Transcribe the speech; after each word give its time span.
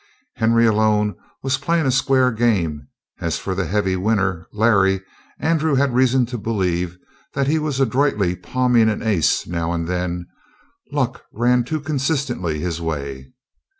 Henry, 0.37 0.65
alone, 0.65 1.15
was 1.43 1.59
playing 1.59 1.85
a 1.85 1.91
square 1.91 2.31
game; 2.31 2.87
as 3.19 3.37
for 3.37 3.53
the 3.53 3.67
heavy 3.67 3.95
winner, 3.95 4.47
Larry, 4.51 5.01
Andrew 5.37 5.75
had 5.75 5.93
reason 5.93 6.25
to 6.25 6.39
believe 6.39 6.97
that 7.35 7.45
he 7.45 7.59
was 7.59 7.79
adroitly 7.79 8.35
palming 8.35 8.89
an 8.89 9.03
ace 9.03 9.45
now 9.45 9.71
and 9.71 9.87
then 9.87 10.25
luck 10.91 11.21
ran 11.31 11.63
too 11.63 11.79
consistently 11.79 12.57
his 12.59 12.81
way. 12.81 13.31